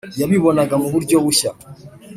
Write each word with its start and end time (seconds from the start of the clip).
Yabibonaga 0.19 0.75
mu 0.81 0.87
buryo 0.93 1.17
bushya. 1.25 1.51